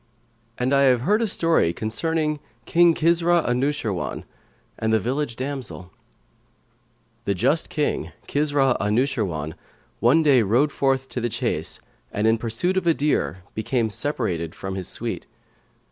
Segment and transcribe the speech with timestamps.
[0.57, 4.23] And I have heard a story concerning KING KISRA ANUSHIRWAN[FN#124]
[4.79, 5.91] AND THE VILLAGE DAMSEL
[7.25, 9.53] The Just King, Kisrα Anϊshirwαn,
[9.99, 11.79] one day rode forth to the chase
[12.11, 15.27] and, in pursuit of a deer, became separated from his suite.